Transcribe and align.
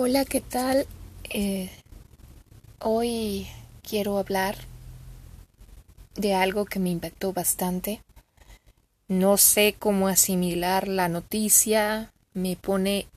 Hola, 0.00 0.24
¿qué 0.24 0.40
tal? 0.40 0.86
Eh, 1.28 1.68
hoy 2.78 3.48
quiero 3.82 4.16
hablar 4.18 4.54
de 6.14 6.34
algo 6.34 6.66
que 6.66 6.78
me 6.78 6.90
impactó 6.90 7.32
bastante. 7.32 8.00
No 9.08 9.36
sé 9.38 9.74
cómo 9.76 10.06
asimilar 10.06 10.86
la 10.86 11.08
noticia, 11.08 12.12
me 12.32 12.54
pone 12.54 13.08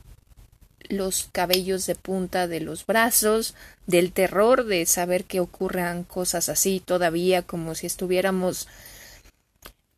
los 0.90 1.30
cabellos 1.32 1.86
de 1.86 1.94
punta 1.94 2.48
de 2.48 2.62
los 2.62 2.88
brazos, 2.88 3.54
del 3.86 4.12
terror 4.12 4.66
de 4.66 4.88
saber 4.88 5.26
que 5.26 5.40
ocurran 5.40 6.04
cosas 6.04 6.50
así 6.50 6.82
todavía 6.84 7.44
como 7.44 7.76
si 7.76 7.86
estuviéramos 7.86 8.68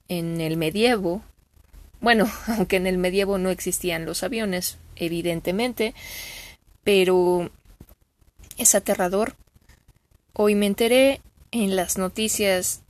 en 0.09 0.41
el 0.41 0.57
medievo. 0.57 1.21
Bueno, 2.01 2.29
aunque 2.47 2.75
en 2.75 2.87
el 2.87 2.97
medievo 2.97 3.37
no 3.37 3.51
existían 3.51 4.03
los 4.03 4.21
aviones, 4.21 4.77
evidentemente, 4.97 5.93
pero 6.83 7.49
es 8.57 8.75
aterrador. 8.75 9.35
Hoy 10.33 10.55
me 10.55 10.65
enteré 10.65 11.21
en 11.51 11.75
las 11.75 11.97
noticias 11.97 12.81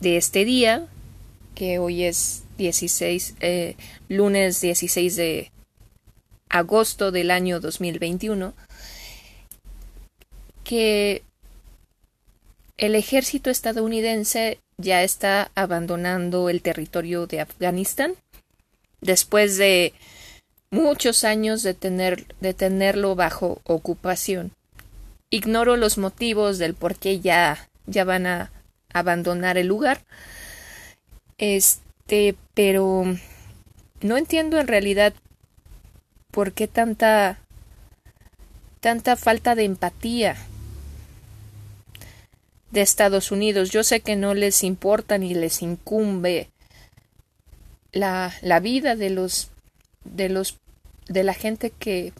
de 0.00 0.16
este 0.16 0.44
día, 0.44 0.86
que 1.54 1.78
hoy 1.78 2.04
es 2.04 2.44
16, 2.58 3.34
eh, 3.40 3.76
lunes 4.08 4.60
16 4.60 5.16
de 5.16 5.52
agosto 6.48 7.10
del 7.10 7.30
año 7.30 7.60
2021, 7.60 8.54
que 10.64 11.22
el 12.76 12.94
ejército 12.94 13.50
estadounidense 13.50 14.58
ya 14.76 15.02
está 15.02 15.50
abandonando 15.54 16.48
el 16.48 16.62
territorio 16.62 17.26
de 17.26 17.40
Afganistán 17.40 18.14
después 19.00 19.56
de 19.56 19.92
muchos 20.72 21.22
años 21.22 21.62
de, 21.62 21.74
tener, 21.74 22.34
de 22.40 22.54
tenerlo 22.54 23.14
bajo 23.14 23.60
ocupación. 23.64 24.52
Ignoro 25.30 25.76
los 25.76 25.98
motivos 25.98 26.58
del 26.58 26.74
por 26.74 26.96
qué 26.96 27.20
ya, 27.20 27.68
ya 27.86 28.04
van 28.04 28.26
a 28.26 28.50
abandonar 28.92 29.58
el 29.58 29.68
lugar. 29.68 30.00
Este, 31.38 32.34
pero 32.54 33.04
no 34.00 34.16
entiendo 34.16 34.58
en 34.58 34.66
realidad 34.66 35.12
por 36.30 36.52
qué 36.52 36.66
tanta 36.66 37.38
tanta 38.80 39.14
falta 39.14 39.54
de 39.54 39.64
empatía 39.64 40.36
de 42.72 42.80
Estados 42.80 43.30
Unidos. 43.30 43.70
Yo 43.70 43.84
sé 43.84 44.00
que 44.00 44.16
no 44.16 44.34
les 44.34 44.64
importa 44.64 45.18
ni 45.18 45.34
les 45.34 45.62
incumbe 45.62 46.50
la, 47.92 48.34
la 48.40 48.58
vida 48.58 48.96
de 48.96 49.10
los 49.10 49.52
de 50.04 50.28
los 50.28 50.58
de 51.12 51.24
la 51.24 51.34
gente 51.34 51.70
que, 51.70 52.12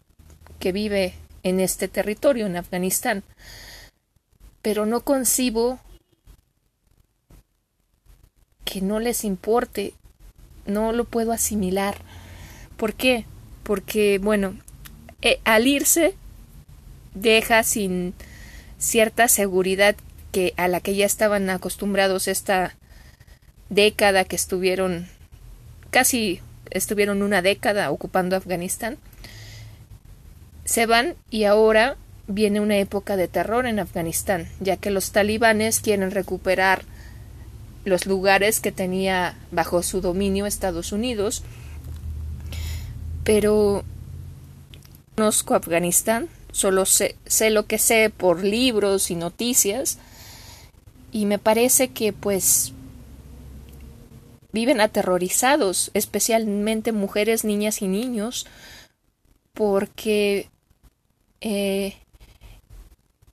que 0.58 0.72
vive 0.72 1.14
en 1.42 1.60
este 1.60 1.88
territorio, 1.88 2.46
en 2.46 2.56
Afganistán. 2.56 3.22
Pero 4.62 4.86
no 4.86 5.00
concibo 5.00 5.80
que 8.64 8.80
no 8.80 9.00
les 9.00 9.24
importe, 9.24 9.94
no 10.66 10.92
lo 10.92 11.04
puedo 11.04 11.32
asimilar. 11.32 11.96
¿Por 12.76 12.94
qué? 12.94 13.26
Porque, 13.64 14.18
bueno, 14.18 14.56
eh, 15.20 15.40
al 15.44 15.66
irse 15.66 16.14
deja 17.14 17.62
sin 17.62 18.14
cierta 18.78 19.28
seguridad 19.28 19.96
que 20.32 20.54
a 20.56 20.68
la 20.68 20.80
que 20.80 20.96
ya 20.96 21.06
estaban 21.06 21.50
acostumbrados 21.50 22.26
esta 22.26 22.74
década 23.68 24.24
que 24.24 24.36
estuvieron 24.36 25.08
casi 25.90 26.40
estuvieron 26.74 27.22
una 27.22 27.42
década 27.42 27.90
ocupando 27.90 28.36
Afganistán, 28.36 28.98
se 30.64 30.86
van 30.86 31.14
y 31.30 31.44
ahora 31.44 31.96
viene 32.26 32.60
una 32.60 32.78
época 32.78 33.16
de 33.16 33.28
terror 33.28 33.66
en 33.66 33.78
Afganistán, 33.78 34.48
ya 34.60 34.76
que 34.76 34.90
los 34.90 35.12
talibanes 35.12 35.80
quieren 35.80 36.10
recuperar 36.10 36.84
los 37.84 38.06
lugares 38.06 38.60
que 38.60 38.72
tenía 38.72 39.34
bajo 39.50 39.82
su 39.82 40.00
dominio 40.00 40.46
Estados 40.46 40.92
Unidos, 40.92 41.42
pero 43.24 43.84
conozco 45.16 45.54
Afganistán, 45.54 46.28
solo 46.52 46.86
sé, 46.86 47.16
sé 47.26 47.50
lo 47.50 47.66
que 47.66 47.78
sé 47.78 48.10
por 48.10 48.44
libros 48.44 49.10
y 49.10 49.16
noticias, 49.16 49.98
y 51.10 51.26
me 51.26 51.38
parece 51.38 51.88
que 51.88 52.12
pues 52.12 52.72
viven 54.52 54.80
aterrorizados, 54.80 55.90
especialmente 55.94 56.92
mujeres, 56.92 57.44
niñas 57.44 57.82
y 57.82 57.88
niños, 57.88 58.46
porque 59.54 60.48
eh, 61.40 61.96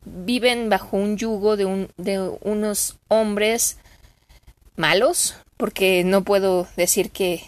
viven 0.05 0.69
bajo 0.69 0.97
un 0.97 1.17
yugo 1.17 1.57
de, 1.57 1.65
un, 1.65 1.89
de 1.97 2.19
unos 2.41 2.97
hombres 3.07 3.77
malos, 4.75 5.35
porque 5.57 6.03
no 6.03 6.23
puedo 6.23 6.67
decir 6.77 7.11
que, 7.11 7.43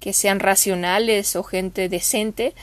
que 0.00 0.12
sean 0.12 0.40
racionales 0.40 1.36
o 1.36 1.42
gente 1.42 1.88
decente, 1.88 2.54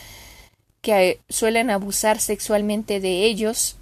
que 0.81 1.19
suelen 1.30 1.69
abusar 1.69 2.19
sexualmente 2.19 3.00
de 3.00 3.25
ellos. 3.25 3.78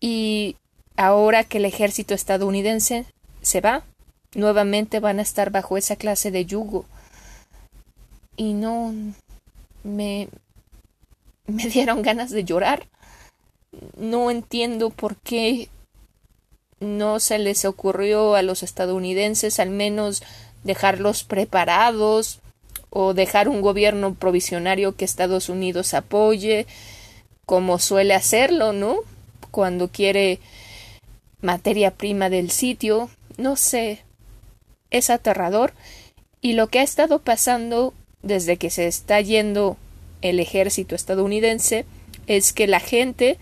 Y 0.00 0.56
ahora 0.96 1.44
que 1.44 1.58
el 1.58 1.64
ejército 1.64 2.14
estadounidense 2.14 3.06
se 3.40 3.60
va, 3.60 3.84
nuevamente 4.34 5.00
van 5.00 5.18
a 5.18 5.22
estar 5.22 5.50
bajo 5.50 5.76
esa 5.76 5.96
clase 5.96 6.30
de 6.30 6.46
yugo. 6.46 6.84
Y 8.36 8.52
no 8.54 8.92
me 9.82 10.28
me 11.46 11.66
dieron 11.68 12.02
ganas 12.02 12.30
de 12.30 12.44
llorar. 12.44 12.86
No 13.96 14.30
entiendo 14.30 14.90
por 14.90 15.16
qué 15.16 15.68
no 16.80 17.20
se 17.20 17.38
les 17.38 17.64
ocurrió 17.64 18.34
a 18.34 18.42
los 18.42 18.62
estadounidenses 18.62 19.58
al 19.58 19.70
menos 19.70 20.22
dejarlos 20.64 21.24
preparados 21.24 22.40
o 22.90 23.14
dejar 23.14 23.48
un 23.48 23.60
gobierno 23.60 24.14
provisionario 24.14 24.94
que 24.94 25.04
Estados 25.04 25.48
Unidos 25.48 25.94
apoye, 25.94 26.66
como 27.46 27.78
suele 27.78 28.14
hacerlo, 28.14 28.72
¿no? 28.72 28.98
Cuando 29.50 29.88
quiere 29.88 30.38
materia 31.40 31.90
prima 31.90 32.30
del 32.30 32.50
sitio, 32.50 33.10
no 33.36 33.56
sé, 33.56 34.04
es 34.94 35.10
aterrador 35.10 35.72
y 36.40 36.52
lo 36.52 36.68
que 36.68 36.78
ha 36.78 36.82
estado 36.82 37.18
pasando 37.18 37.94
desde 38.22 38.56
que 38.56 38.70
se 38.70 38.86
está 38.86 39.20
yendo 39.20 39.76
el 40.22 40.40
ejército 40.40 40.94
estadounidense 40.94 41.84
es 42.26 42.52
que 42.52 42.66
la 42.66 42.80
gente 42.80 43.38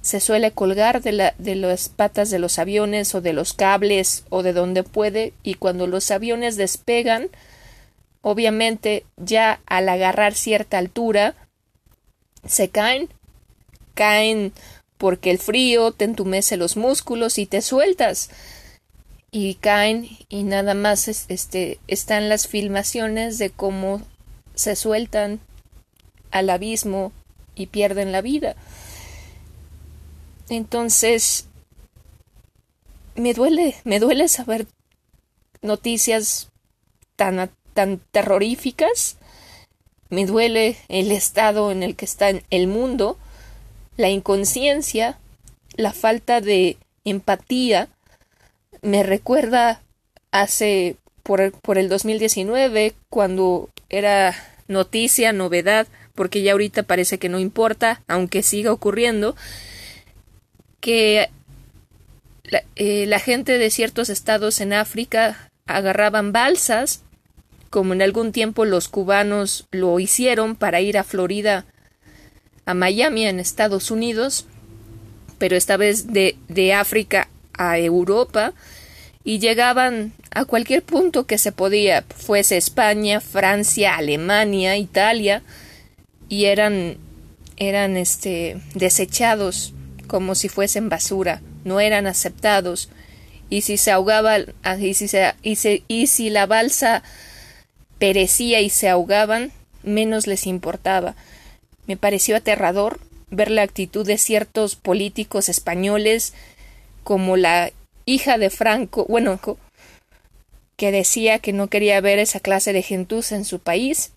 se 0.00 0.20
suele 0.20 0.52
colgar 0.52 1.02
de, 1.02 1.12
la, 1.12 1.34
de 1.38 1.54
las 1.54 1.88
patas 1.88 2.30
de 2.30 2.38
los 2.38 2.58
aviones 2.58 3.14
o 3.14 3.20
de 3.20 3.32
los 3.32 3.52
cables 3.52 4.24
o 4.28 4.42
de 4.42 4.52
donde 4.52 4.82
puede 4.82 5.32
y 5.42 5.54
cuando 5.54 5.86
los 5.86 6.10
aviones 6.10 6.56
despegan 6.56 7.28
obviamente 8.20 9.04
ya 9.16 9.60
al 9.66 9.88
agarrar 9.88 10.34
cierta 10.34 10.78
altura 10.78 11.34
se 12.46 12.68
caen 12.68 13.08
caen 13.94 14.52
porque 14.98 15.30
el 15.30 15.38
frío 15.38 15.92
te 15.92 16.04
entumece 16.04 16.56
los 16.56 16.76
músculos 16.76 17.38
y 17.38 17.46
te 17.46 17.60
sueltas 17.60 18.30
y 19.36 19.56
caen 19.56 20.08
y 20.28 20.44
nada 20.44 20.74
más 20.74 21.08
este 21.08 21.80
están 21.88 22.28
las 22.28 22.46
filmaciones 22.46 23.36
de 23.36 23.50
cómo 23.50 24.00
se 24.54 24.76
sueltan 24.76 25.40
al 26.30 26.50
abismo 26.50 27.10
y 27.56 27.66
pierden 27.66 28.12
la 28.12 28.20
vida. 28.20 28.54
Entonces 30.48 31.46
me 33.16 33.34
duele, 33.34 33.74
me 33.82 33.98
duele 33.98 34.28
saber 34.28 34.68
noticias 35.62 36.52
tan 37.16 37.50
tan 37.72 37.98
terroríficas. 38.12 39.16
Me 40.10 40.26
duele 40.26 40.76
el 40.86 41.10
estado 41.10 41.72
en 41.72 41.82
el 41.82 41.96
que 41.96 42.04
está 42.04 42.30
el 42.50 42.68
mundo, 42.68 43.18
la 43.96 44.10
inconsciencia, 44.10 45.18
la 45.74 45.92
falta 45.92 46.40
de 46.40 46.76
empatía 47.04 47.88
me 48.84 49.02
recuerda 49.02 49.80
hace 50.30 50.96
por, 51.22 51.52
por 51.52 51.78
el 51.78 51.88
2019 51.88 52.94
cuando 53.08 53.70
era 53.88 54.36
noticia, 54.68 55.32
novedad, 55.32 55.88
porque 56.14 56.42
ya 56.42 56.52
ahorita 56.52 56.84
parece 56.84 57.18
que 57.18 57.28
no 57.28 57.40
importa, 57.40 58.02
aunque 58.06 58.42
siga 58.42 58.72
ocurriendo, 58.72 59.34
que 60.80 61.30
la, 62.44 62.62
eh, 62.76 63.06
la 63.06 63.18
gente 63.18 63.58
de 63.58 63.70
ciertos 63.70 64.10
estados 64.10 64.60
en 64.60 64.74
África 64.74 65.50
agarraban 65.66 66.32
balsas, 66.32 67.02
como 67.70 67.94
en 67.94 68.02
algún 68.02 68.32
tiempo 68.32 68.66
los 68.66 68.88
cubanos 68.88 69.66
lo 69.70 69.98
hicieron 69.98 70.56
para 70.56 70.80
ir 70.82 70.98
a 70.98 71.04
Florida, 71.04 71.64
a 72.66 72.74
Miami, 72.74 73.26
en 73.26 73.40
Estados 73.40 73.90
Unidos, 73.90 74.46
pero 75.38 75.56
esta 75.56 75.76
vez 75.76 76.12
de, 76.12 76.36
de 76.48 76.74
África 76.74 77.28
a 77.56 77.78
Europa 77.78 78.52
y 79.24 79.38
llegaban 79.38 80.12
a 80.30 80.44
cualquier 80.44 80.82
punto 80.82 81.26
que 81.26 81.38
se 81.38 81.50
podía, 81.50 82.04
fuese 82.14 82.58
España, 82.58 83.20
Francia, 83.20 83.96
Alemania, 83.96 84.76
Italia, 84.76 85.42
y 86.28 86.44
eran 86.44 86.98
eran 87.56 87.96
este 87.96 88.60
desechados 88.74 89.72
como 90.06 90.34
si 90.34 90.48
fuesen 90.48 90.88
basura, 90.88 91.40
no 91.64 91.80
eran 91.80 92.06
aceptados 92.06 92.90
y 93.48 93.62
si 93.62 93.76
se 93.76 93.90
ahogaba 93.90 94.36
ah, 94.62 94.76
y 94.76 94.94
si, 94.94 95.08
se, 95.08 95.34
y, 95.42 95.56
y 95.88 96.06
si 96.06 96.30
la 96.30 96.46
balsa 96.46 97.02
perecía 97.98 98.60
y 98.60 98.70
se 98.70 98.88
ahogaban, 98.88 99.52
menos 99.82 100.26
les 100.26 100.46
importaba. 100.46 101.14
Me 101.86 101.96
pareció 101.96 102.36
aterrador 102.36 103.00
ver 103.30 103.50
la 103.50 103.62
actitud 103.62 104.06
de 104.06 104.18
ciertos 104.18 104.76
políticos 104.76 105.48
españoles 105.48 106.34
como 107.04 107.36
la 107.36 107.70
hija 108.04 108.38
de 108.38 108.50
Franco, 108.50 109.06
bueno, 109.08 109.38
que 110.76 110.92
decía 110.92 111.38
que 111.38 111.52
no 111.52 111.68
quería 111.68 112.00
ver 112.00 112.18
esa 112.18 112.40
clase 112.40 112.72
de 112.72 112.82
gentuza 112.82 113.36
en 113.36 113.44
su 113.44 113.60
país, 113.60 114.12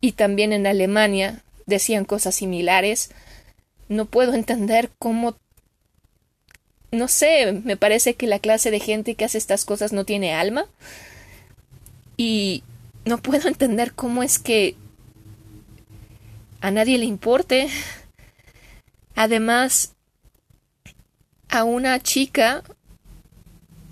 y 0.00 0.12
también 0.12 0.52
en 0.52 0.66
Alemania 0.66 1.42
decían 1.66 2.04
cosas 2.04 2.34
similares. 2.34 3.10
No 3.88 4.06
puedo 4.06 4.34
entender 4.34 4.90
cómo 4.98 5.36
no 6.92 7.06
sé, 7.08 7.52
me 7.52 7.76
parece 7.76 8.14
que 8.14 8.26
la 8.26 8.40
clase 8.40 8.70
de 8.70 8.80
gente 8.80 9.14
que 9.14 9.24
hace 9.24 9.38
estas 9.38 9.64
cosas 9.64 9.92
no 9.92 10.04
tiene 10.04 10.34
alma. 10.34 10.66
Y 12.16 12.62
no 13.04 13.18
puedo 13.18 13.48
entender 13.48 13.92
cómo 13.92 14.22
es 14.22 14.38
que 14.38 14.74
a 16.60 16.70
nadie 16.70 16.98
le 16.98 17.04
importe. 17.04 17.68
Además, 19.14 19.94
a 21.50 21.64
una 21.64 21.98
chica, 22.00 22.62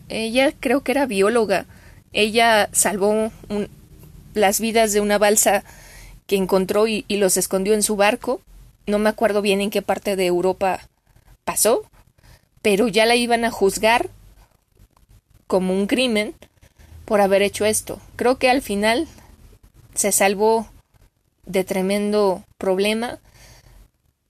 ella 0.08 0.52
creo 0.58 0.82
que 0.82 0.92
era 0.92 1.06
bióloga, 1.06 1.66
ella 2.12 2.68
salvó 2.72 3.30
las 4.34 4.60
vidas 4.60 4.92
de 4.92 5.00
una 5.00 5.18
balsa 5.18 5.64
que 6.26 6.36
encontró 6.36 6.86
y, 6.86 7.04
y 7.08 7.16
los 7.16 7.36
escondió 7.36 7.74
en 7.74 7.82
su 7.82 7.96
barco. 7.96 8.40
No 8.86 8.98
me 8.98 9.08
acuerdo 9.08 9.42
bien 9.42 9.60
en 9.60 9.70
qué 9.70 9.82
parte 9.82 10.16
de 10.16 10.26
Europa 10.26 10.88
pasó, 11.44 11.82
pero 12.62 12.88
ya 12.88 13.06
la 13.06 13.16
iban 13.16 13.44
a 13.44 13.50
juzgar 13.50 14.08
como 15.46 15.74
un 15.74 15.86
crimen 15.86 16.34
por 17.04 17.20
haber 17.20 17.42
hecho 17.42 17.64
esto. 17.64 18.00
Creo 18.16 18.38
que 18.38 18.50
al 18.50 18.62
final 18.62 19.08
se 19.94 20.12
salvó 20.12 20.68
de 21.44 21.64
tremendo 21.64 22.44
problema, 22.58 23.18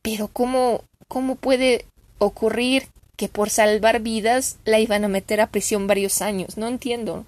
pero 0.02 0.28
¿cómo, 0.28 0.82
cómo 1.08 1.34
puede 1.34 1.84
ocurrir 2.18 2.88
que 3.18 3.28
por 3.28 3.50
salvar 3.50 3.98
vidas 3.98 4.58
la 4.64 4.78
iban 4.78 5.04
a 5.04 5.08
meter 5.08 5.40
a 5.40 5.48
prisión 5.48 5.88
varios 5.88 6.22
años? 6.22 6.56
No 6.56 6.68
entiendo. 6.68 7.26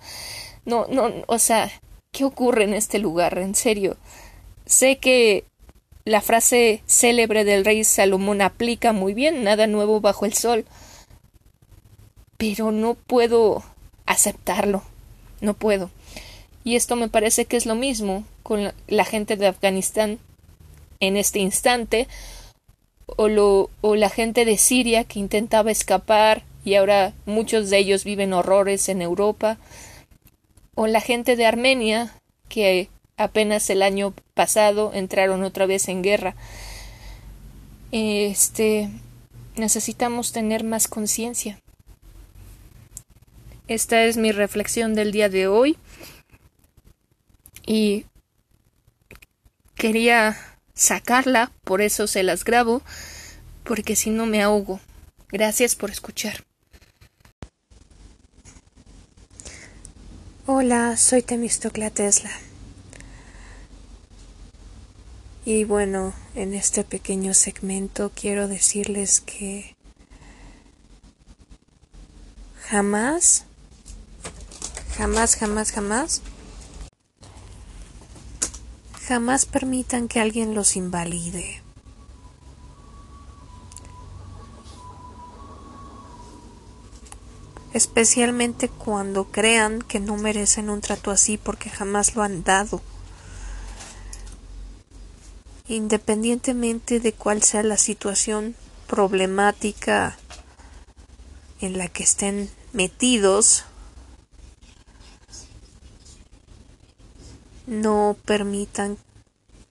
No, 0.65 0.87
no, 0.87 1.13
o 1.27 1.39
sea, 1.41 1.69
¿qué 2.13 2.25
ocurre 2.25 2.63
en 2.63 2.75
este 2.75 3.01
lugar? 3.01 3.37
En 3.39 3.57
serio. 3.57 3.97
Sé 4.67 4.99
que 4.99 5.45
la 6.05 6.21
frase 6.21 6.83
célebre 6.87 7.45
del 7.45 7.65
rey 7.65 7.83
Salomón 7.83 8.41
aplica 8.41 8.93
muy 8.93 9.15
bien, 9.15 9.43
nada 9.43 9.67
nuevo 9.67 10.01
bajo 10.01 10.27
el 10.27 10.33
sol, 10.33 10.65
pero 12.39 12.71
no 12.71 12.95
puedo 12.95 13.65
aceptarlo, 14.07 14.85
no 15.41 15.55
puedo. 15.55 15.91
Y 16.63 16.77
esto 16.77 16.95
me 16.95 17.09
parece 17.09 17.47
que 17.47 17.57
es 17.57 17.67
lo 17.67 17.75
mismo 17.75 18.25
con 18.45 18.73
la, 18.87 19.05
gente 19.05 19.37
de 19.37 19.49
Afganistán 19.49 20.21
en 21.01 21.17
este 21.17 21.41
instante, 21.41 22.07
o, 23.17 23.29
lo, 23.29 23.71
o 23.81 23.97
la 23.97 24.11
gente 24.11 24.45
de 24.45 24.57
Siria 24.57 25.05
que 25.05 25.19
intentaba 25.19 25.71
escapar 25.71 26.45
y 26.65 26.75
ahora 26.75 27.13
muchos 27.27 27.71
de 27.71 27.79
ellos 27.79 28.05
viven 28.05 28.33
horrores 28.33 28.89
en 28.89 29.03
Europa, 29.03 29.59
o 30.75 30.87
la 30.87 31.01
gente 31.01 31.37
de 31.37 31.47
Armenia 31.47 32.15
que 32.49 32.89
apenas 33.17 33.69
el 33.71 33.83
año 33.83 34.15
pasado 34.35 34.93
entraron 34.95 35.43
otra 35.43 35.67
vez 35.67 35.89
en 35.89 36.03
guerra. 36.03 36.35
Este 37.93 38.89
necesitamos 39.57 40.33
tener 40.33 40.65
más 40.65 40.89
conciencia. 40.89 41.61
Esta 43.69 44.05
es 44.05 44.17
mi 44.17 44.33
reflexión 44.33 44.95
del 44.95 45.13
día 45.13 45.29
de 45.29 45.47
hoy. 45.47 45.77
Y 47.67 48.07
quería 49.77 50.37
sacarla, 50.81 51.53
por 51.65 51.83
eso 51.83 52.07
se 52.07 52.23
las 52.23 52.43
grabo, 52.43 52.81
porque 53.65 53.95
si 53.95 54.11
no 54.11 54.25
me 54.25 54.43
ahogo. 54.43 54.81
Gracias 55.29 55.77
por 55.77 55.91
escuchar. 55.91 56.45
Hola, 60.47 60.97
soy 60.97 61.23
Temistocla 61.23 61.91
Tesla. 61.91 62.31
Y 65.45 65.65
bueno, 65.65 66.15
en 66.35 66.55
este 66.55 66.83
pequeño 66.83 67.35
segmento 67.35 68.11
quiero 68.15 68.49
decirles 68.49 69.21
que 69.21 69.77
jamás 72.69 73.45
Jamás, 75.01 75.35
jamás, 75.35 75.73
jamás. 75.73 76.21
Jamás 79.11 79.45
permitan 79.45 80.07
que 80.07 80.21
alguien 80.21 80.55
los 80.55 80.77
invalide. 80.77 81.65
Especialmente 87.73 88.69
cuando 88.69 89.25
crean 89.25 89.83
que 89.83 89.99
no 89.99 90.17
merecen 90.17 90.71
un 90.71 90.81
trato 90.81 91.11
así 91.11 91.39
porque 91.39 91.71
jamás 91.71 92.15
lo 92.15 92.23
han 92.23 92.45
dado. 92.45 92.81
Independientemente 95.67 97.01
de 97.01 97.13
cuál 97.13 97.43
sea 97.43 97.65
la 97.65 97.79
situación 97.79 98.55
problemática 98.87 100.17
en 101.61 101.79
la 101.79 101.89
que 101.89 102.05
estén 102.05 102.49
metidos, 102.73 103.65
no 107.71 108.17
permitan 108.25 108.99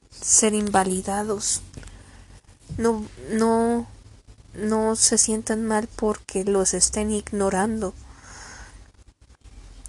ser 0.10 0.54
invalidados. 0.54 1.62
No, 2.78 3.06
no, 3.32 3.88
no 4.54 4.96
se 4.96 5.18
sientan 5.18 5.66
mal 5.66 5.90
porque 5.98 6.46
los 6.46 6.74
estén 6.74 7.12
ignorando. 7.12 7.94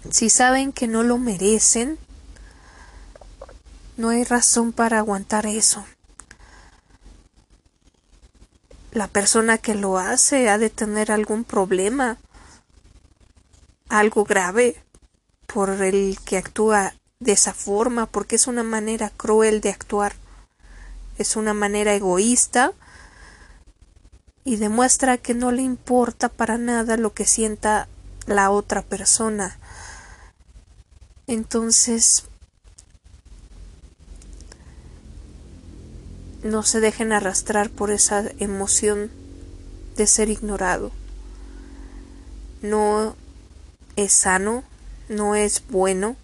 Si 0.09 0.29
saben 0.29 0.73
que 0.73 0.87
no 0.87 1.03
lo 1.03 1.17
merecen, 1.17 1.97
no 3.95 4.09
hay 4.09 4.25
razón 4.25 4.73
para 4.73 4.97
aguantar 4.97 5.45
eso. 5.45 5.85
La 8.91 9.07
persona 9.07 9.57
que 9.57 9.73
lo 9.73 9.97
hace 9.97 10.49
ha 10.49 10.57
de 10.57 10.69
tener 10.69 11.13
algún 11.13 11.45
problema, 11.45 12.17
algo 13.87 14.25
grave, 14.25 14.83
por 15.47 15.69
el 15.69 16.19
que 16.25 16.37
actúa 16.37 16.93
de 17.21 17.31
esa 17.31 17.53
forma 17.53 18.07
porque 18.07 18.35
es 18.35 18.47
una 18.47 18.63
manera 18.63 19.09
cruel 19.15 19.61
de 19.61 19.69
actuar, 19.69 20.13
es 21.17 21.35
una 21.35 21.53
manera 21.53 21.93
egoísta 21.93 22.73
y 24.43 24.55
demuestra 24.55 25.17
que 25.17 25.35
no 25.35 25.51
le 25.51 25.61
importa 25.61 26.29
para 26.29 26.57
nada 26.57 26.97
lo 26.97 27.13
que 27.13 27.25
sienta 27.25 27.87
la 28.25 28.49
otra 28.49 28.81
persona. 28.81 29.59
Entonces, 31.27 32.25
no 36.43 36.63
se 36.63 36.79
dejen 36.79 37.13
arrastrar 37.13 37.69
por 37.69 37.91
esa 37.91 38.23
emoción 38.39 39.11
de 39.95 40.07
ser 40.07 40.29
ignorado. 40.29 40.91
No 42.63 43.15
es 43.95 44.11
sano, 44.11 44.63
no 45.07 45.35
es 45.35 45.63
bueno 45.69 46.15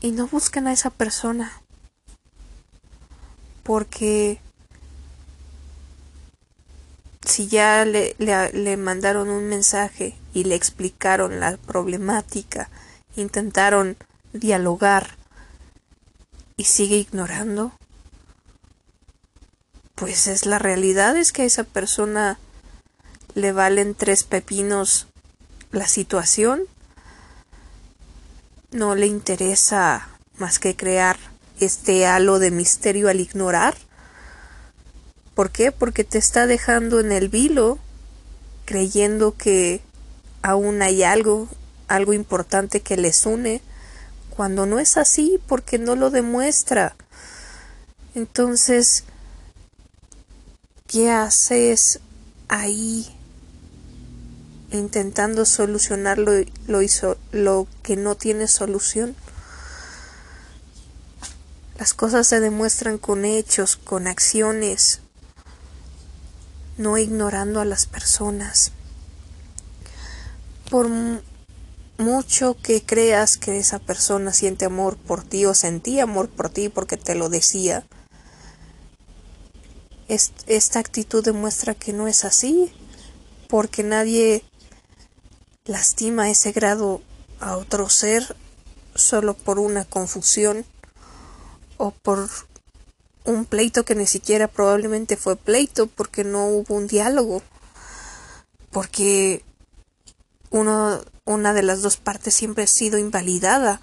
y 0.00 0.12
no 0.12 0.26
busquen 0.26 0.66
a 0.66 0.72
esa 0.72 0.90
persona 0.90 1.62
porque 3.66 4.38
si 7.26 7.48
ya 7.48 7.84
le, 7.84 8.14
le, 8.18 8.76
mandaron 8.76 9.28
un 9.28 9.48
mensaje 9.48 10.16
y 10.32 10.44
le 10.44 10.54
explicaron 10.54 11.40
la 11.40 11.56
problemática, 11.56 12.70
intentaron 13.16 13.96
dialogar 14.32 15.16
y 16.56 16.64
sigue 16.64 16.96
ignorando, 16.96 17.72
pues 19.96 20.28
es 20.28 20.46
la 20.46 20.60
realidad, 20.60 21.16
es 21.16 21.32
que 21.32 21.42
a 21.42 21.46
esa 21.46 21.64
persona 21.64 22.38
le 23.34 23.50
valen 23.50 23.96
tres 23.96 24.22
pepinos 24.22 25.08
la 25.72 25.88
situación 25.88 26.62
no 28.70 28.94
le 28.94 29.06
interesa 29.06 30.08
más 30.38 30.58
que 30.58 30.76
crear 30.76 31.16
este 31.60 32.06
halo 32.06 32.38
de 32.38 32.50
misterio 32.50 33.08
al 33.08 33.20
ignorar. 33.20 33.76
¿Por 35.34 35.50
qué? 35.50 35.72
Porque 35.72 36.04
te 36.04 36.18
está 36.18 36.46
dejando 36.46 37.00
en 37.00 37.12
el 37.12 37.28
vilo, 37.28 37.78
creyendo 38.64 39.36
que 39.36 39.80
aún 40.42 40.82
hay 40.82 41.02
algo, 41.02 41.48
algo 41.88 42.12
importante 42.12 42.80
que 42.80 42.96
les 42.96 43.26
une, 43.26 43.62
cuando 44.30 44.66
no 44.66 44.78
es 44.78 44.96
así, 44.96 45.40
porque 45.46 45.78
no 45.78 45.96
lo 45.96 46.10
demuestra. 46.10 46.96
Entonces, 48.14 49.04
¿qué 50.86 51.10
haces 51.10 52.00
ahí 52.48 53.15
intentando 54.76 55.44
solucionar 55.44 56.18
lo, 56.18 56.32
lo, 56.66 56.82
hizo, 56.82 57.16
lo 57.32 57.66
que 57.82 57.96
no 57.96 58.14
tiene 58.14 58.48
solución? 58.48 59.16
Las 61.78 61.92
cosas 61.92 62.26
se 62.26 62.40
demuestran 62.40 62.98
con 62.98 63.24
hechos, 63.24 63.76
con 63.76 64.06
acciones, 64.06 65.00
no 66.78 66.96
ignorando 66.96 67.60
a 67.60 67.64
las 67.64 67.86
personas. 67.86 68.72
Por 70.70 70.88
mucho 71.98 72.56
que 72.62 72.82
creas 72.82 73.36
que 73.36 73.58
esa 73.58 73.78
persona 73.78 74.32
siente 74.32 74.64
amor 74.64 74.96
por 74.96 75.22
ti 75.22 75.46
o 75.46 75.54
sentía 75.54 76.04
amor 76.04 76.28
por 76.28 76.50
ti 76.50 76.68
porque 76.68 76.96
te 76.96 77.14
lo 77.14 77.28
decía, 77.28 77.84
esta 80.08 80.78
actitud 80.78 81.24
demuestra 81.24 81.74
que 81.74 81.92
no 81.92 82.06
es 82.08 82.24
así, 82.24 82.72
porque 83.48 83.82
nadie 83.82 84.44
lastima 85.66 86.30
ese 86.30 86.52
grado 86.52 87.02
a 87.40 87.56
otro 87.56 87.88
ser 87.88 88.36
solo 88.94 89.34
por 89.34 89.58
una 89.58 89.84
confusión 89.84 90.64
o 91.76 91.90
por 91.90 92.28
un 93.24 93.44
pleito 93.44 93.84
que 93.84 93.94
ni 93.94 94.06
siquiera 94.06 94.48
probablemente 94.48 95.16
fue 95.16 95.36
pleito 95.36 95.88
porque 95.88 96.24
no 96.24 96.46
hubo 96.46 96.74
un 96.74 96.86
diálogo, 96.86 97.42
porque 98.70 99.44
uno, 100.50 101.02
una 101.24 101.52
de 101.52 101.62
las 101.62 101.82
dos 101.82 101.96
partes 101.96 102.34
siempre 102.34 102.64
ha 102.64 102.68
sido 102.68 102.98
invalidada. 102.98 103.80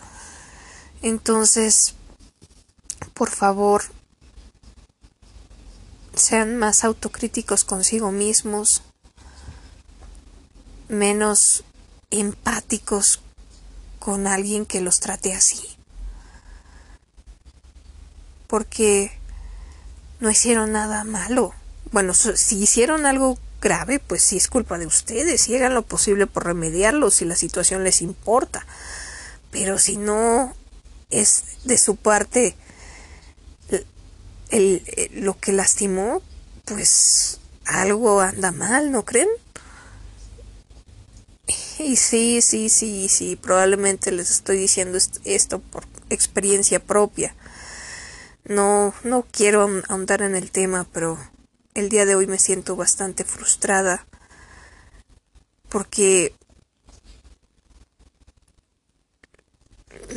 Entonces, 1.02 1.96
por 3.14 3.30
favor, 3.30 3.84
sean 6.16 6.58
más 6.58 6.86
autocríticos 6.86 7.66
consigo 7.66 8.12
mismos, 8.12 8.82
menos 10.88 11.66
empáticos 12.20 13.22
con 14.00 14.28
alguien 14.28 14.66
que 14.66 14.82
los 14.82 15.00
trate 15.00 15.34
así 15.34 15.74
porque 18.54 19.12
no 20.20 20.30
hicieron 20.30 20.74
nada 20.74 21.04
malo. 21.06 21.56
Bueno, 21.92 22.14
si 22.14 22.62
hicieron 22.62 23.08
algo 23.08 23.40
grave, 23.60 23.98
pues 23.98 24.22
sí 24.22 24.38
es 24.38 24.48
culpa 24.48 24.78
de 24.78 24.86
ustedes 24.86 25.50
y 25.50 25.56
hagan 25.56 25.74
lo 25.74 25.82
posible 25.82 26.28
por 26.28 26.46
remediarlo 26.46 27.10
si 27.10 27.26
la 27.26 27.36
situación 27.36 27.84
les 27.84 28.04
importa. 28.04 28.64
Pero 29.50 29.80
si 29.80 29.98
no 29.98 30.54
es 31.10 31.46
de 31.64 31.80
su 31.80 31.96
parte 31.96 32.56
el, 34.52 34.84
lo 35.14 35.36
que 35.40 35.52
lastimó, 35.52 36.22
pues 36.66 37.40
algo 37.66 38.22
anda 38.22 38.52
mal, 38.52 38.92
¿no 38.92 39.04
creen? 39.04 39.30
Y 41.84 41.98
sí, 41.98 42.42
sí, 42.42 42.70
sí, 42.70 43.10
sí, 43.10 43.36
probablemente 43.36 44.14
les 44.14 44.32
estoy 44.32 44.56
diciendo 44.56 44.98
esto 45.26 45.60
por 45.60 45.84
experiencia 46.10 46.80
propia. 46.80 47.36
No, 48.46 48.94
no 49.04 49.26
quiero 49.30 49.70
ahondar 49.90 50.22
en 50.22 50.36
el 50.36 50.50
tema, 50.50 50.88
pero 50.94 51.20
el 51.74 51.90
día 51.90 52.06
de 52.06 52.16
hoy 52.16 52.26
me 52.26 52.40
siento 52.40 52.78
bastante 52.78 53.26
frustrada 53.26 54.08
porque 55.68 56.34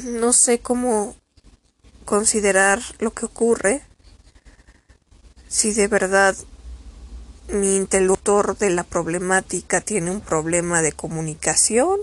no 0.05 0.33
sé 0.33 0.61
cómo 0.61 1.17
considerar 2.05 2.81
lo 3.01 3.13
que 3.13 3.27
ocurre 3.27 3.83
si 5.49 5.73
de 5.73 5.89
verdad 5.89 6.37
mi 7.49 7.77
interlocutor 7.77 8.57
de 8.57 8.71
la 8.71 8.85
problemática 8.85 9.81
tiene 9.81 10.11
un 10.11 10.21
problema 10.21 10.83
de 10.83 10.93
comunicación 10.93 12.01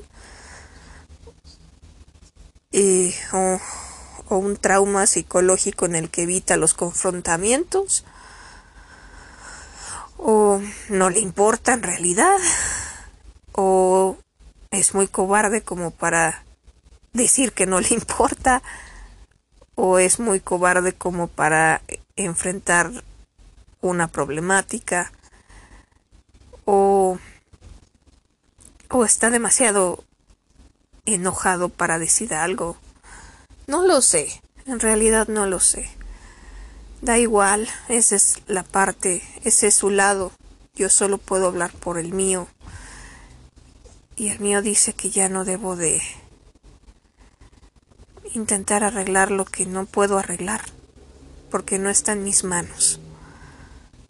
y, 2.71 3.13
o 3.31 3.59
un 4.29 4.57
trauma 4.57 5.05
psicológico 5.05 5.85
en 5.85 5.95
el 5.95 6.09
que 6.09 6.23
evita 6.23 6.57
los 6.57 6.73
confrontamientos 6.73 8.03
o 10.17 10.61
no 10.89 11.09
le 11.09 11.19
importa 11.19 11.73
en 11.73 11.83
realidad 11.83 12.37
o 13.51 14.17
es 14.71 14.95
muy 14.95 15.07
cobarde 15.07 15.61
como 15.61 15.91
para 15.91 16.43
decir 17.11 17.51
que 17.51 17.65
no 17.65 17.79
le 17.79 17.89
importa 17.93 18.63
o 19.75 19.99
es 19.99 20.19
muy 20.19 20.39
cobarde 20.39 20.93
como 20.93 21.27
para 21.27 21.81
enfrentar 22.15 22.91
una 23.81 24.07
problemática 24.07 25.11
o, 26.65 27.17
o 28.89 29.05
está 29.05 29.29
demasiado 29.29 30.03
enojado 31.05 31.69
para 31.69 31.99
decir 31.99 32.33
algo 32.33 32.77
no 33.65 33.81
lo 33.87 34.01
sé, 34.01 34.41
en 34.65 34.79
realidad 34.79 35.27
no 35.29 35.45
lo 35.45 35.59
sé. 35.59 35.89
Da 37.01 37.17
igual, 37.17 37.69
esa 37.87 38.15
es 38.15 38.41
la 38.47 38.63
parte, 38.63 39.23
ese 39.43 39.67
es 39.67 39.75
su 39.75 39.89
lado. 39.89 40.31
Yo 40.75 40.89
solo 40.89 41.17
puedo 41.17 41.47
hablar 41.47 41.71
por 41.71 41.97
el 41.97 42.13
mío. 42.13 42.47
Y 44.15 44.29
el 44.29 44.39
mío 44.39 44.61
dice 44.61 44.93
que 44.93 45.09
ya 45.09 45.29
no 45.29 45.45
debo 45.45 45.75
de 45.75 46.01
intentar 48.33 48.83
arreglar 48.83 49.31
lo 49.31 49.45
que 49.45 49.65
no 49.65 49.85
puedo 49.85 50.17
arreglar, 50.17 50.61
porque 51.49 51.79
no 51.79 51.89
está 51.89 52.11
en 52.11 52.23
mis 52.23 52.43
manos. 52.43 52.99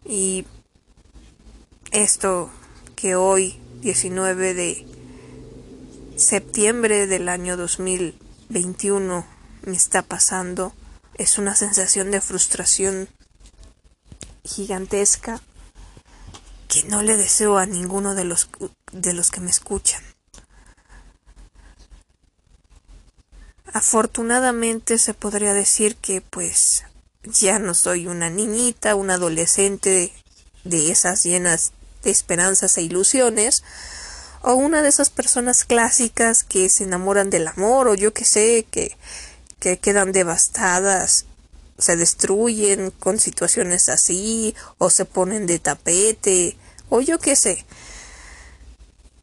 Y 0.04 0.46
esto 1.94 2.50
que 2.96 3.16
hoy, 3.16 3.60
19 3.82 4.54
de 4.54 4.86
septiembre 6.18 7.08
del 7.08 7.30
año 7.30 7.56
2021, 7.56 9.26
me 9.66 9.76
está 9.76 10.02
pasando 10.02 10.74
es 11.16 11.38
una 11.38 11.56
sensación 11.56 12.12
de 12.12 12.22
frustración 12.22 13.08
gigantesca 14.44 15.42
que 16.68 16.84
no 16.84 17.04
le 17.04 17.18
deseo 17.18 17.58
a 17.58 17.66
ninguno 17.66 18.16
de 18.16 18.26
los 18.26 18.50
de 18.92 19.14
los 19.14 19.30
que 19.30 19.40
me 19.40 19.52
escuchan. 19.52 20.02
Afortunadamente 23.72 24.98
se 24.98 25.14
podría 25.14 25.54
decir 25.54 25.96
que 25.96 26.22
pues 26.22 26.84
ya 27.24 27.60
no 27.60 27.74
soy 27.74 28.08
una 28.08 28.30
niñita, 28.30 28.96
una 28.96 29.16
adolescente 29.16 30.14
de 30.64 30.92
esas 30.92 31.24
llenas 31.24 31.74
de 32.04 32.12
esperanzas 32.12 32.78
e 32.78 32.84
ilusiones, 32.84 33.64
o 34.42 34.56
una 34.56 34.82
de 34.82 34.90
esas 34.90 35.10
personas 35.10 35.64
clásicas 35.64 36.44
que 36.44 36.70
se 36.70 36.84
enamoran 36.84 37.30
del 37.30 37.48
amor, 37.48 37.88
o 37.88 37.96
yo 37.96 38.14
que 38.14 38.26
sé, 38.26 38.66
que 38.70 38.98
que 39.64 39.80
quedan 39.80 40.12
devastadas, 40.12 41.26
se 41.78 41.96
destruyen 41.96 42.92
con 42.92 43.18
situaciones 43.18 43.88
así, 43.88 44.54
o 44.78 44.90
se 44.90 45.06
ponen 45.06 45.46
de 45.46 45.58
tapete, 45.58 46.58
o 46.90 47.00
yo 47.00 47.18
qué 47.18 47.38
sé. 47.38 47.66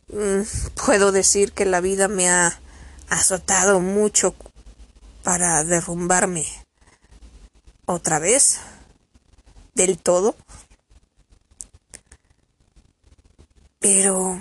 Mm, 0.09 0.41
puedo 0.87 1.13
decir 1.13 1.53
que 1.53 1.67
la 1.67 1.83
vida 1.83 2.09
me 2.09 2.31
ha 2.31 2.59
azotado 3.11 3.81
mucho 3.81 4.35
para 5.23 5.63
derrumbarme 5.63 6.47
otra 7.85 8.19
vez, 8.19 8.61
del 9.75 9.99
todo. 9.99 10.37
Pero 13.81 14.39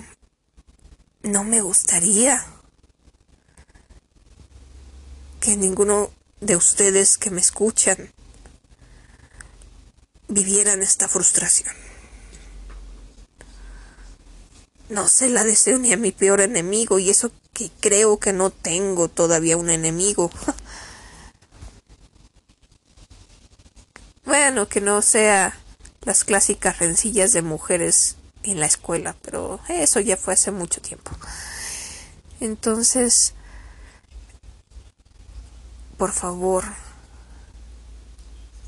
no 1.22 1.44
me 1.44 1.62
gustaría 1.62 2.44
que 5.40 5.56
ninguno 5.56 6.10
de 6.40 6.56
ustedes 6.56 7.16
que 7.16 7.30
me 7.30 7.40
escuchan 7.40 8.12
vivieran 10.28 10.82
esta 10.82 11.08
frustración. 11.08 11.74
No 14.90 15.08
se 15.08 15.30
la 15.30 15.42
deseo 15.42 15.78
ni 15.78 15.94
a 15.94 15.96
mi 15.96 16.12
peor 16.12 16.42
enemigo 16.42 16.98
y 16.98 17.08
eso 17.08 17.32
que 17.54 17.70
creo 17.80 18.18
que 18.18 18.34
no 18.34 18.50
tengo 18.50 19.08
todavía 19.08 19.56
un 19.56 19.70
enemigo. 19.70 20.30
bueno, 24.26 24.68
que 24.68 24.82
no 24.82 25.00
sea 25.00 25.58
las 26.02 26.24
clásicas 26.24 26.78
rencillas 26.78 27.32
de 27.32 27.40
mujeres 27.40 28.16
en 28.42 28.60
la 28.60 28.66
escuela, 28.66 29.14
pero 29.22 29.60
eso 29.68 30.00
ya 30.00 30.16
fue 30.16 30.34
hace 30.34 30.50
mucho 30.50 30.80
tiempo. 30.80 31.12
Entonces, 32.40 33.34
por 35.96 36.12
favor, 36.12 36.64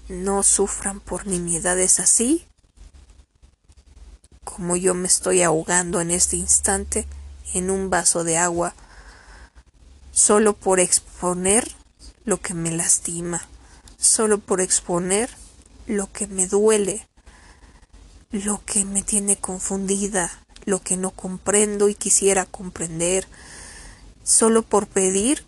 no 0.09 0.43
sufran 0.43 1.01
por 1.01 1.27
nimiedades 1.27 2.01
así 2.01 2.47
como 4.45 4.77
yo 4.77 4.95
me 4.95 5.09
estoy 5.09 5.43
ahogando 5.43 6.01
en 6.03 6.11
este 6.11 6.37
instante 6.37 7.07
en 7.55 7.71
un 7.71 7.89
vaso 7.89 8.23
de 8.23 8.37
agua 8.37 8.75
solo 10.11 10.55
por 10.55 10.79
exponer 10.79 11.67
lo 12.25 12.39
que 12.39 12.53
me 12.53 12.71
lastima, 12.71 13.41
solo 13.99 14.39
por 14.39 14.61
exponer 14.61 15.31
lo 15.87 16.13
que 16.13 16.27
me 16.27 16.47
duele, 16.47 17.09
lo 18.33 18.63
que 18.65 18.85
me 18.85 19.03
tiene 19.03 19.37
confundida, 19.37 20.31
lo 20.65 20.81
que 20.81 20.97
no 20.97 21.11
comprendo 21.11 21.89
y 21.89 21.95
quisiera 21.95 22.47
comprender, 22.47 23.29
solo 24.25 24.63
por 24.63 24.87
pedir. 24.87 25.45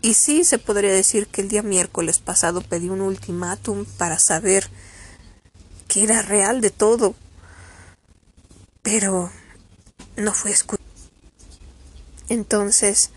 Y 0.00 0.14
sí, 0.14 0.44
se 0.44 0.58
podría 0.58 0.92
decir 0.92 1.26
que 1.26 1.42
el 1.42 1.48
día 1.48 1.62
miércoles 1.62 2.18
pasado 2.18 2.62
pedí 2.62 2.88
un 2.88 3.02
ultimátum 3.02 3.84
para 3.98 4.18
saber 4.18 4.68
que 5.86 6.04
era 6.04 6.22
real 6.22 6.60
de 6.60 6.70
todo, 6.70 7.14
pero 8.82 9.30
no 10.16 10.32
fue 10.32 10.50
escuchado. 10.50 10.88
Entonces, 12.28 13.10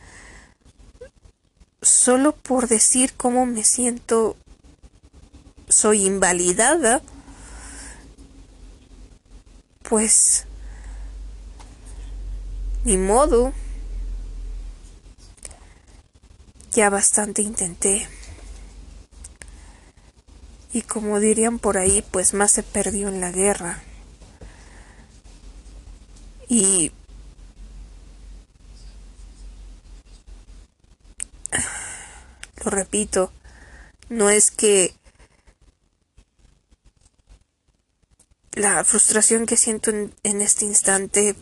solo 1.82 2.34
por 2.36 2.68
decir 2.68 3.14
cómo 3.16 3.46
me 3.46 3.64
siento, 3.64 4.36
soy 5.70 6.06
invalidada, 6.06 7.02
pues, 9.92 10.46
ni 12.86 12.96
modo, 12.96 13.52
ya 16.72 16.90
bastante 16.90 17.42
intenté. 17.42 18.08
Y 20.72 20.84
como 20.84 21.20
dirían 21.20 21.60
por 21.60 21.78
ahí, 21.78 22.06
pues 22.10 22.34
más 22.34 22.54
se 22.54 22.64
perdió 22.64 23.10
en 23.10 23.20
la 23.20 23.34
guerra. 23.34 23.84
Y 26.48 26.94
lo 32.64 32.72
repito, 32.72 33.34
no 34.08 34.30
es 34.30 34.52
que 34.52 34.96
la 38.54 38.84
frustración 38.84 39.46
que 39.46 39.58
siento 39.58 39.92
en, 39.92 40.42
este 40.42 40.66
instante 40.66 41.36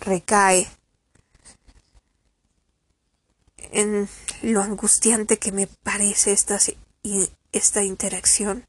recae 0.00 0.68
en 3.72 4.08
lo 4.42 4.62
angustiante 4.62 5.38
que 5.38 5.52
me 5.52 5.66
parece 5.66 6.32
esta, 6.32 6.58
esta 7.52 7.84
interacción. 7.84 8.66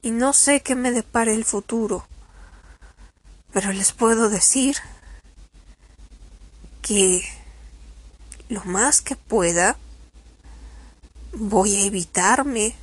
Y 0.00 0.12
no 0.12 0.32
sé 0.32 0.60
qué 0.60 0.76
me 0.76 0.92
depare 0.92 1.34
el 1.34 1.44
futuro, 1.44 2.06
pero 3.52 3.72
les 3.72 3.92
puedo 3.92 4.28
decir 4.28 4.76
que 6.82 7.24
lo 8.48 8.64
más 8.64 9.00
que 9.00 9.16
pueda 9.16 9.76
voy 11.32 11.74
a 11.74 11.84
evitarme 11.84 12.76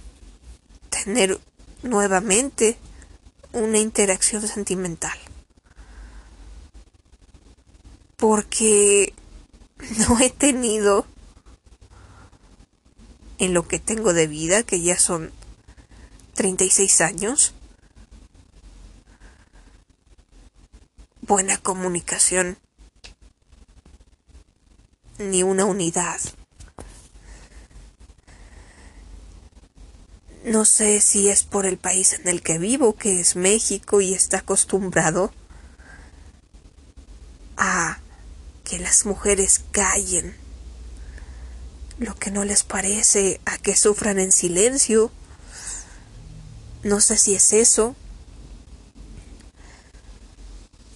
tener 0.89 1.39
nuevamente 1.81 2.77
una 3.53 3.77
interacción 3.77 4.45
sentimental. 4.47 5.17
Porque 8.17 9.13
no 10.07 10.19
he 10.19 10.29
tenido 10.29 11.05
en 13.37 13.53
lo 13.53 13.67
que 13.67 13.79
tengo 13.79 14.13
de 14.13 14.27
vida, 14.27 14.63
que 14.63 14.81
ya 14.81 14.97
son 14.97 15.31
36 16.33 17.01
años, 17.01 17.53
buena 21.21 21.57
comunicación, 21.57 22.57
ni 25.17 25.43
una 25.43 25.65
unidad. 25.65 26.19
No 30.43 30.65
sé 30.65 30.99
si 30.99 31.29
es 31.29 31.43
por 31.43 31.65
el 31.65 31.77
país 31.77 32.13
en 32.13 32.27
el 32.27 32.41
que 32.41 32.57
vivo, 32.57 32.95
que 32.95 33.21
es 33.21 33.37
México, 33.37 34.01
y 34.01 34.13
está 34.13 34.39
acostumbrado 34.39 35.31
a 37.55 37.99
que 38.65 38.77
las 38.77 39.05
mujeres 39.05 39.61
callen 39.71 40.35
lo 41.97 42.15
que 42.15 42.31
no 42.31 42.43
les 42.43 42.63
parece, 42.63 43.39
a 43.45 43.57
que 43.57 43.77
sufran 43.77 44.19
en 44.19 44.33
silencio. 44.33 45.11
No 46.83 46.99
sé 46.99 47.17
si 47.17 47.35
es 47.35 47.53
eso. 47.53 47.95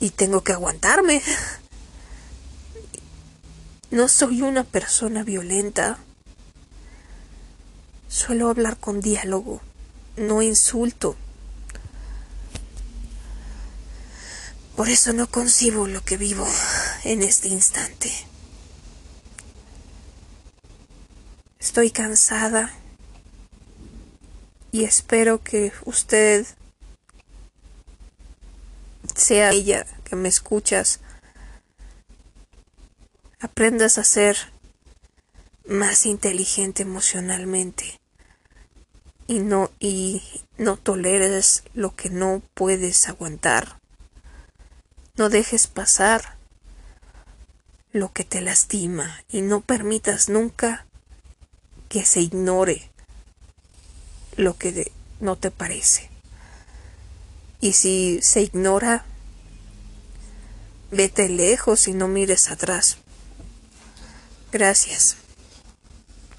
Y 0.02 0.10
tengo 0.10 0.44
que 0.44 0.52
aguantarme. 0.52 1.22
No 3.92 4.10
soy 4.10 4.42
una 4.42 4.66
persona 4.66 5.24
violenta. 5.24 6.00
Suelo 8.08 8.50
hablar 8.50 8.78
con 8.78 9.02
diálogo, 9.02 9.62
no 10.16 10.42
insulto. 10.42 11.16
Por 14.76 14.90
eso 14.90 15.12
no 15.12 15.28
concibo 15.30 15.88
lo 15.88 16.04
que 16.04 16.18
vivo 16.18 16.48
en 17.04 17.22
este 17.22 17.50
instante. 17.50 18.12
Estoy 21.60 21.92
cansada 21.92 22.72
y 24.72 24.84
espero 24.86 25.44
que 25.44 25.74
usted 25.84 26.46
sea 29.16 29.52
ella 29.52 29.86
que 30.04 30.16
me 30.16 30.30
escuchas, 30.30 31.02
aprendas 33.40 33.98
a 33.98 34.04
ser 34.04 34.38
más 35.68 36.06
inteligente 36.06 36.84
emocionalmente 36.84 37.97
y 39.28 39.40
no 39.40 39.70
y 39.80 40.24
no 40.58 40.78
toleres 40.78 41.64
lo 41.74 41.96
que 41.96 42.10
no 42.10 42.42
puedes 42.54 43.08
aguantar. 43.08 43.80
No 45.16 45.30
dejes 45.30 45.68
pasar 45.68 46.38
lo 47.92 48.14
que 48.14 48.24
te 48.24 48.42
lastima 48.42 49.24
y 49.30 49.42
no 49.42 49.62
permitas 49.62 50.30
nunca 50.30 50.86
que 51.90 52.06
se 52.06 52.22
ignore 52.22 52.90
lo 54.36 54.58
que 54.58 54.92
no 55.20 55.36
te 55.36 55.52
parece. 55.52 56.10
Y 57.60 57.74
si 57.74 58.20
se 58.22 58.42
ignora, 58.42 59.06
vete 60.92 61.28
lejos 61.28 61.88
y 61.88 61.94
no 61.94 62.08
mires 62.08 62.52
atrás. 62.52 62.98
Gracias. 64.52 65.18